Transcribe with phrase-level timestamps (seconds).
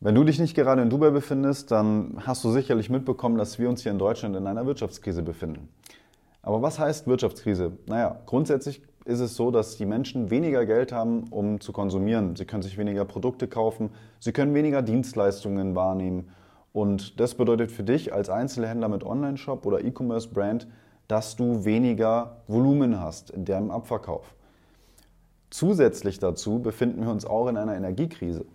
[0.00, 3.68] Wenn du dich nicht gerade in Dubai befindest, dann hast du sicherlich mitbekommen, dass wir
[3.68, 5.68] uns hier in Deutschland in einer Wirtschaftskrise befinden.
[6.40, 7.72] Aber was heißt Wirtschaftskrise?
[7.86, 12.36] Naja, grundsätzlich ist es so, dass die Menschen weniger Geld haben, um zu konsumieren.
[12.36, 13.90] Sie können sich weniger Produkte kaufen,
[14.20, 16.28] sie können weniger Dienstleistungen wahrnehmen.
[16.72, 20.68] Und das bedeutet für dich als Einzelhändler mit Online-Shop oder E-Commerce-Brand,
[21.08, 24.36] dass du weniger Volumen hast in deinem Abverkauf.
[25.50, 28.46] Zusätzlich dazu befinden wir uns auch in einer Energiekrise.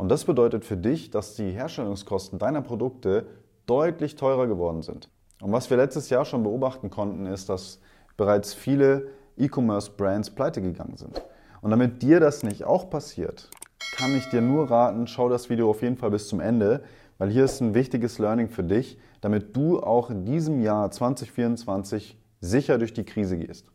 [0.00, 3.26] Und das bedeutet für dich, dass die Herstellungskosten deiner Produkte
[3.66, 5.10] deutlich teurer geworden sind.
[5.42, 7.80] Und was wir letztes Jahr schon beobachten konnten, ist, dass
[8.16, 11.22] bereits viele E-Commerce-Brands pleite gegangen sind.
[11.60, 13.50] Und damit dir das nicht auch passiert,
[13.94, 16.82] kann ich dir nur raten, schau das Video auf jeden Fall bis zum Ende,
[17.18, 22.18] weil hier ist ein wichtiges Learning für dich, damit du auch in diesem Jahr 2024
[22.40, 23.66] sicher durch die Krise gehst.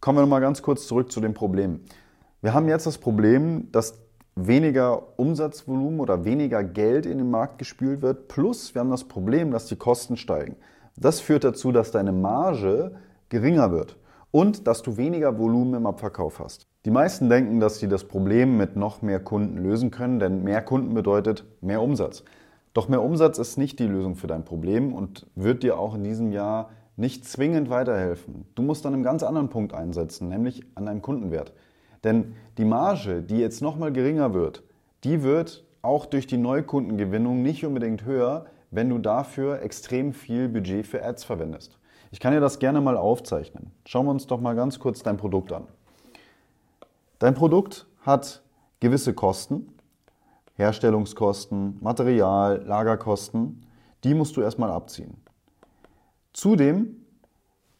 [0.00, 1.80] Kommen wir nochmal ganz kurz zurück zu dem Problem.
[2.42, 3.98] Wir haben jetzt das Problem, dass
[4.36, 8.28] weniger Umsatzvolumen oder weniger Geld in den Markt gespült wird.
[8.28, 10.56] Plus wir haben das Problem, dass die Kosten steigen.
[10.96, 12.92] Das führt dazu, dass deine Marge
[13.28, 13.96] geringer wird
[14.30, 16.66] und dass du weniger Volumen im Abverkauf hast.
[16.84, 20.60] Die meisten denken, dass sie das Problem mit noch mehr Kunden lösen können, denn mehr
[20.62, 22.24] Kunden bedeutet mehr Umsatz.
[22.74, 26.04] Doch mehr Umsatz ist nicht die Lösung für dein Problem und wird dir auch in
[26.04, 28.46] diesem Jahr nicht zwingend weiterhelfen.
[28.54, 31.52] Du musst an einem ganz anderen Punkt einsetzen, nämlich an deinem Kundenwert.
[32.04, 34.62] Denn die Marge, die jetzt nochmal geringer wird,
[35.02, 40.86] die wird auch durch die Neukundengewinnung nicht unbedingt höher, wenn du dafür extrem viel Budget
[40.86, 41.78] für Ads verwendest.
[42.10, 43.70] Ich kann dir das gerne mal aufzeichnen.
[43.86, 45.66] Schauen wir uns doch mal ganz kurz dein Produkt an.
[47.18, 48.42] Dein Produkt hat
[48.80, 49.74] gewisse Kosten,
[50.56, 53.66] Herstellungskosten, Material, Lagerkosten,
[54.04, 55.16] die musst du erstmal abziehen.
[56.32, 57.04] Zudem,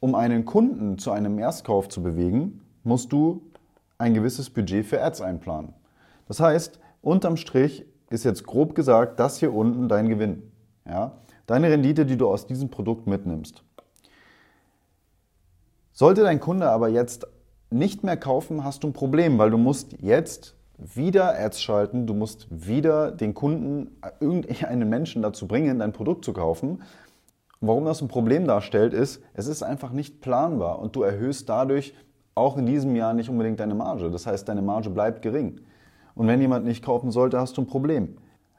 [0.00, 3.42] um einen Kunden zu einem Erstkauf zu bewegen, musst du
[3.98, 5.74] ein gewisses Budget für Ads einplanen.
[6.28, 10.50] Das heißt, unterm Strich ist jetzt grob gesagt das hier unten dein Gewinn.
[10.86, 11.12] Ja?
[11.46, 13.62] Deine Rendite, die du aus diesem Produkt mitnimmst.
[15.92, 17.26] Sollte dein Kunde aber jetzt
[17.70, 22.14] nicht mehr kaufen, hast du ein Problem, weil du musst jetzt wieder Ads schalten, du
[22.14, 26.82] musst wieder den Kunden, irgendeinen Menschen dazu bringen, dein Produkt zu kaufen.
[27.60, 31.94] Warum das ein Problem darstellt, ist, es ist einfach nicht planbar und du erhöhst dadurch
[32.34, 34.10] auch in diesem Jahr nicht unbedingt deine Marge.
[34.10, 35.60] Das heißt, deine Marge bleibt gering.
[36.14, 38.16] Und wenn jemand nicht kaufen sollte, hast du ein Problem.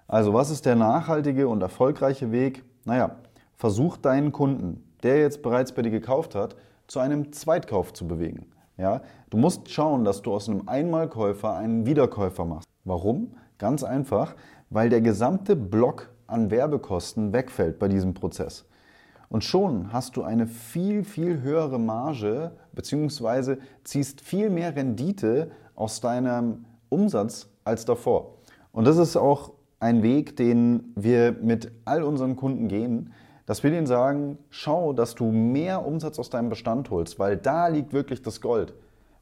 [0.08, 2.64] Also was ist der nachhaltige und erfolgreiche Weg?
[2.86, 3.16] Naja,
[3.56, 6.56] versuch deinen Kunden, der jetzt bereits bei dir gekauft hat,
[6.88, 8.48] zu einem Zweitkauf zu bewegen.
[8.78, 12.68] Ja, du musst schauen, dass du aus einem Einmalkäufer einen Wiederkäufer machst.
[12.84, 13.32] Warum?
[13.58, 14.36] Ganz einfach,
[14.70, 18.66] weil der gesamte Block an Werbekosten wegfällt bei diesem Prozess.
[19.30, 23.58] Und schon hast du eine viel, viel höhere Marge bzw.
[23.84, 28.36] ziehst viel mehr Rendite aus deinem Umsatz als davor.
[28.72, 33.14] Und das ist auch ein Weg, den wir mit all unseren Kunden gehen,
[33.46, 37.68] dass wir denen sagen, schau, dass du mehr Umsatz aus deinem Bestand holst, weil da
[37.68, 38.74] liegt wirklich das Gold.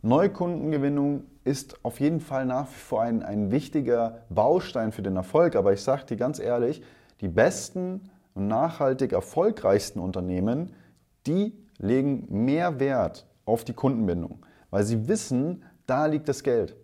[0.02, 5.56] Neukundengewinnung ist auf jeden Fall nach wie vor ein, ein wichtiger Baustein für den Erfolg,
[5.56, 6.82] aber ich sage dir ganz ehrlich,
[7.22, 10.74] die besten und nachhaltig erfolgreichsten Unternehmen,
[11.28, 16.76] die legen mehr Wert auf die Kundenbindung, weil sie wissen, da liegt das Geld.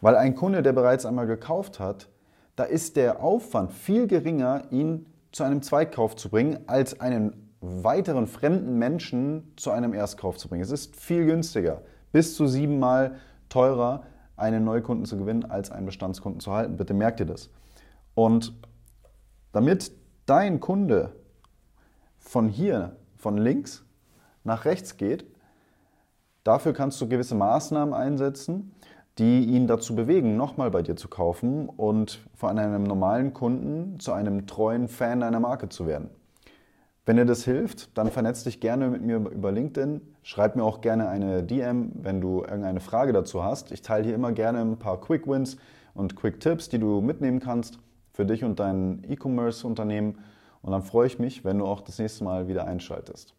[0.00, 2.08] Weil ein Kunde, der bereits einmal gekauft hat,
[2.56, 8.26] da ist der Aufwand viel geringer, ihn zu einem Zweitkauf zu bringen, als einen weiteren
[8.26, 10.62] fremden Menschen zu einem Erstkauf zu bringen.
[10.62, 11.82] Es ist viel günstiger,
[12.12, 13.16] bis zu siebenmal
[13.48, 14.04] teurer,
[14.36, 16.76] einen Neukunden zu gewinnen, als einen Bestandskunden zu halten.
[16.76, 17.50] Bitte merkt ihr das.
[18.14, 18.54] Und
[19.52, 19.92] damit
[20.26, 21.12] dein Kunde
[22.18, 23.84] von hier, von links
[24.42, 25.26] nach rechts geht,
[26.42, 28.72] dafür kannst du gewisse Maßnahmen einsetzen,
[29.18, 34.12] die ihn dazu bewegen, nochmal bei dir zu kaufen und von einem normalen Kunden zu
[34.12, 36.10] einem treuen Fan deiner Marke zu werden.
[37.06, 40.00] Wenn dir das hilft, dann vernetz dich gerne mit mir über LinkedIn.
[40.22, 43.72] Schreib mir auch gerne eine DM, wenn du irgendeine Frage dazu hast.
[43.72, 45.58] Ich teile hier immer gerne ein paar Quick Wins
[45.92, 47.78] und Quick Tipps, die du mitnehmen kannst
[48.14, 50.20] für dich und dein E-Commerce-Unternehmen.
[50.62, 53.34] Und dann freue ich mich, wenn du auch das nächste Mal wieder einschaltest.